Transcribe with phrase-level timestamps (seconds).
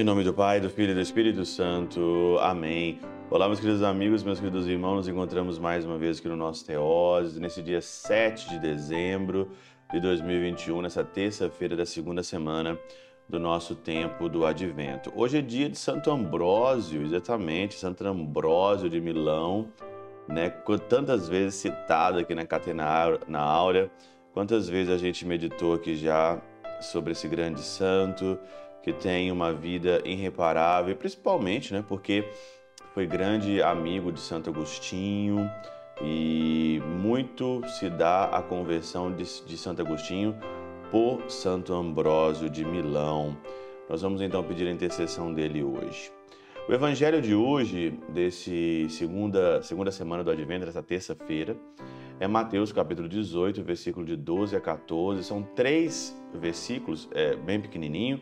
[0.00, 2.38] Em nome do Pai, do Filho e do Espírito Santo.
[2.40, 2.98] Amém.
[3.28, 4.94] Olá, meus queridos amigos, meus queridos irmãos.
[4.94, 9.50] Nos encontramos mais uma vez aqui no nosso Teoses, nesse dia 7 de dezembro
[9.92, 12.78] de 2021, nessa terça-feira da segunda semana
[13.28, 15.12] do nosso tempo do Advento.
[15.14, 19.68] Hoje é dia de Santo Ambrósio, exatamente, Santo Ambrósio de Milão,
[20.30, 20.50] né?
[20.88, 23.90] Tantas vezes citado aqui na Catena na Áurea,
[24.32, 26.40] quantas vezes a gente meditou aqui já
[26.80, 28.38] sobre esse grande santo
[28.82, 32.24] que tem uma vida irreparável, principalmente, né, porque
[32.94, 35.50] foi grande amigo de Santo Agostinho
[36.02, 40.34] e muito se dá a conversão de, de Santo Agostinho
[40.90, 43.36] por Santo Ambrósio de Milão.
[43.88, 46.10] Nós vamos então pedir a intercessão dele hoje.
[46.70, 51.56] O evangelho de hoje, desse segunda, segunda semana do Advento, dessa terça-feira,
[52.20, 55.24] é Mateus capítulo 18, versículo de 12 a 14.
[55.24, 58.20] São três versículos, é, bem pequenininho,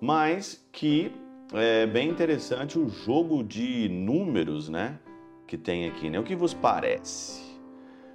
[0.00, 1.10] mas que
[1.52, 5.00] é bem interessante o jogo de números, né?
[5.44, 6.20] Que tem aqui, né?
[6.20, 7.42] O que vos parece?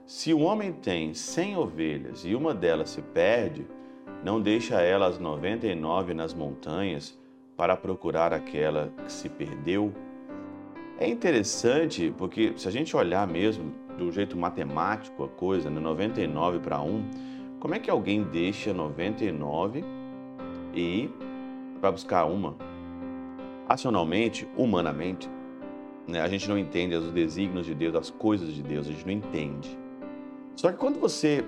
[0.06, 3.68] Se o homem tem cem ovelhas e uma delas se perde,
[4.24, 7.20] não deixa ela as noventa e nove nas montanhas
[7.56, 9.94] para procurar aquela que se perdeu?
[10.98, 15.80] É interessante porque se a gente olhar mesmo do jeito matemático a coisa, né?
[15.80, 17.10] 99 para 1,
[17.60, 19.84] como é que alguém deixa 99
[20.74, 21.10] e
[21.80, 22.56] para buscar uma.
[23.68, 25.30] Racionalmente, humanamente,
[26.08, 29.06] né, a gente não entende os desígnios de Deus, as coisas de Deus, a gente
[29.06, 29.78] não entende.
[30.56, 31.44] Só que quando você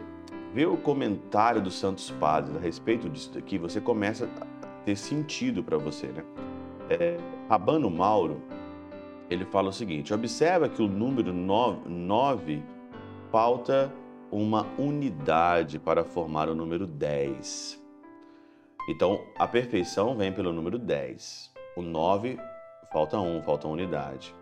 [0.54, 4.28] vê o comentário dos Santos Padres a respeito disso daqui, você começa
[4.88, 6.24] ter sentido para você, né?
[6.90, 7.18] É,
[7.50, 8.42] Rabano Mauro,
[9.30, 12.64] ele fala o seguinte: observa que o número 9
[13.30, 13.94] falta
[14.32, 17.84] uma unidade para formar o número 10.
[18.88, 21.52] Então, a perfeição vem pelo número 10.
[21.76, 22.40] O 9,
[22.90, 24.34] falta 1, falta uma unidade.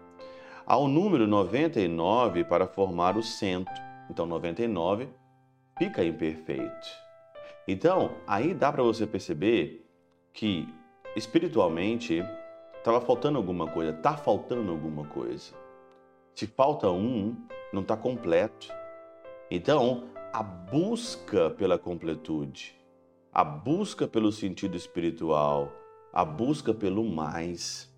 [0.64, 3.72] Há o número 99 para formar o cento.
[4.12, 5.10] Então, 99
[5.80, 6.88] fica imperfeito.
[7.68, 9.85] Então, aí dá para você perceber
[10.36, 10.72] que
[11.16, 12.24] espiritualmente
[12.78, 15.56] estava faltando alguma coisa, está faltando alguma coisa.
[16.36, 17.36] Se falta um,
[17.74, 18.68] não está completo.
[19.50, 22.76] Então, a busca pela completude
[23.36, 25.70] a busca pelo sentido espiritual,
[26.14, 27.94] a busca pelo mais.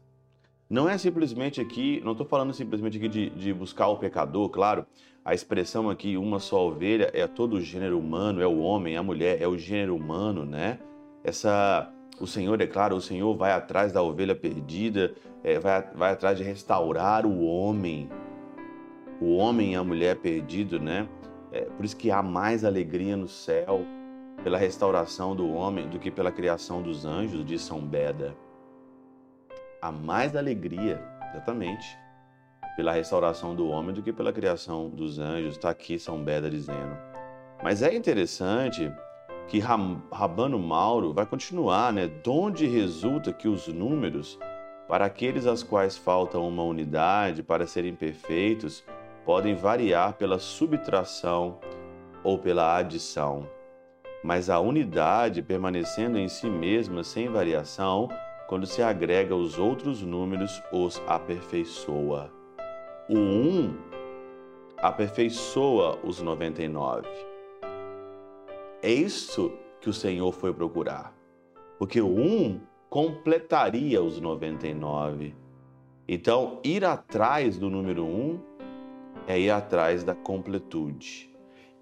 [0.68, 4.84] Não é simplesmente aqui, não estou falando simplesmente aqui de, de, buscar o pecador, claro,
[5.24, 9.04] a expressão aqui, uma só ovelha, é todo o gênero humano, é o homem, a
[9.04, 10.80] mulher, é o gênero humano, né?
[11.24, 15.14] Essa, o Senhor, é claro, o Senhor vai atrás da ovelha perdida,
[15.44, 18.10] é, vai, vai atrás de restaurar o homem,
[19.22, 21.08] o homem e a mulher perdido, né?
[21.52, 23.86] É, por isso que há mais alegria no céu,
[24.44, 28.36] pela restauração do homem do que pela criação dos anjos, diz São Beda.
[29.82, 31.98] Há mais alegria, exatamente,
[32.76, 36.98] pela restauração do homem do que pela criação dos anjos, está aqui São Beda dizendo.
[37.64, 38.92] Mas é interessante
[39.48, 42.08] que Rabano Mauro vai continuar, né?
[42.08, 44.38] De onde resulta que os números,
[44.88, 48.84] para aqueles aos quais falta uma unidade para serem perfeitos,
[49.26, 51.60] podem variar pela subtração
[52.24, 53.48] ou pela adição
[54.24, 58.10] mas a unidade permanecendo em si mesma sem variação,
[58.48, 62.32] quando se agrega os outros números, os aperfeiçoa.
[63.10, 63.76] O 1 um
[64.78, 67.08] aperfeiçoa os 99.
[68.88, 71.14] É isso que o Senhor foi procurar,
[71.78, 75.36] porque o 1 um completaria os 99.
[76.08, 78.40] Então, ir atrás do número 1 um
[79.28, 81.30] é ir atrás da completude.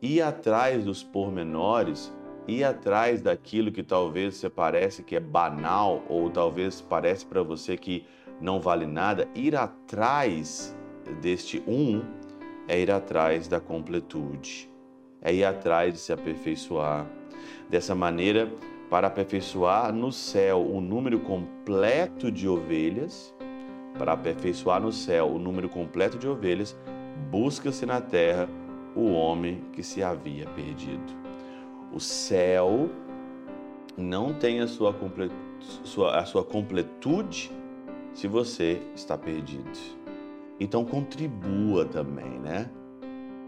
[0.02, 2.12] Ir atrás dos pormenores
[2.48, 7.78] ir atrás daquilo que talvez você parece que é banal ou talvez parece para você
[7.78, 8.04] que
[8.42, 10.76] não vale nada, ir atrás
[11.22, 12.02] deste um
[12.68, 14.74] é ir atrás da completude,
[15.26, 17.08] é ir atrás de se aperfeiçoar.
[17.68, 18.48] Dessa maneira,
[18.92, 23.34] para aperfeiçoar no céu o número completo de ovelhas,
[23.98, 26.78] para aperfeiçoar no céu o número completo de ovelhas,
[27.32, 28.48] busca-se na terra
[28.96, 31.12] o homem que se havia perdido.
[31.92, 32.88] O céu
[33.98, 34.96] não tem a sua,
[36.14, 37.52] a sua completude
[38.14, 39.72] se você está perdido.
[40.60, 42.70] Então contribua também, né?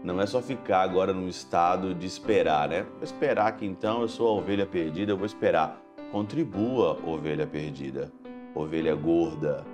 [0.02, 2.82] Não é só ficar agora num estado de esperar, né?
[2.82, 5.82] Vou esperar que então eu sou a ovelha perdida, eu vou esperar.
[6.12, 8.12] Contribua, ovelha perdida,
[8.54, 9.66] ovelha gorda,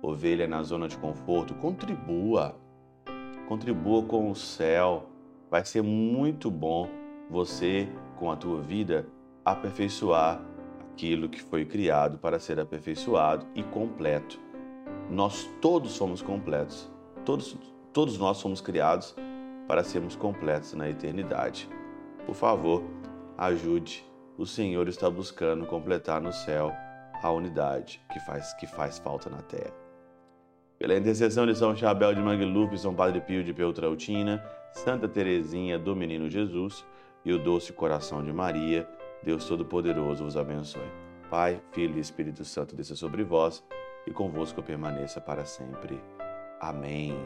[0.00, 2.54] ovelha na zona de conforto, contribua.
[3.48, 5.10] Contribua com o céu,
[5.50, 6.88] vai ser muito bom
[7.28, 9.06] você, com a tua vida,
[9.44, 10.40] aperfeiçoar
[10.92, 14.38] aquilo que foi criado para ser aperfeiçoado e completo.
[15.10, 16.90] Nós todos somos completos.
[17.24, 17.56] Todos,
[17.92, 19.14] todos nós somos criados
[19.72, 21.66] para sermos completos na eternidade.
[22.26, 22.84] Por favor,
[23.38, 24.04] ajude.
[24.36, 26.70] O Senhor está buscando completar no céu
[27.22, 29.72] a unidade que faz, que faz falta na terra.
[30.78, 35.96] Pela intercessão de São Chabel de Mangluf, São Padre Pio de Peltrautina, Santa Teresinha do
[35.96, 36.84] Menino Jesus
[37.24, 38.86] e o doce coração de Maria,
[39.22, 40.82] Deus Todo-Poderoso vos abençoe.
[41.30, 43.64] Pai, Filho e Espírito Santo desça sobre vós
[44.06, 45.98] e convosco permaneça para sempre.
[46.60, 47.16] Amém.